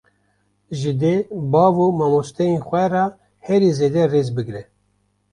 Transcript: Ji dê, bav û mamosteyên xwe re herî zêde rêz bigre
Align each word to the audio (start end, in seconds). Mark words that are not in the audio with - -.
Ji 0.79 0.91
dê, 1.01 1.15
bav 1.51 1.75
û 1.85 1.87
mamosteyên 1.99 2.61
xwe 2.67 2.85
re 2.93 3.05
herî 3.45 3.71
zêde 3.79 4.03
rêz 4.13 4.27
bigre 4.35 4.61